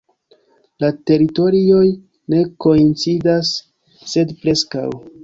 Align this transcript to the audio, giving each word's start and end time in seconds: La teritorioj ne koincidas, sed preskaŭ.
La 0.83 0.87
teritorioj 1.09 1.83
ne 2.35 2.39
koincidas, 2.65 3.53
sed 4.15 4.35
preskaŭ. 4.41 4.89